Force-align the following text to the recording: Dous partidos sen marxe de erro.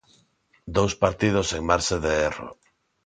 Dous 0.77 0.93
partidos 1.03 1.49
sen 1.51 1.61
marxe 1.69 1.95
de 2.03 2.11
erro. 2.29 2.49